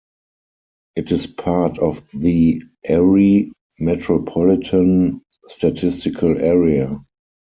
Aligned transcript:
It 0.95 1.11
is 1.11 1.27
part 1.27 1.77
of 1.77 2.09
the 2.09 2.63
Erie 2.89 3.51
Metropolitan 3.79 5.21
Statistical 5.45 6.39
Area. 6.39 7.05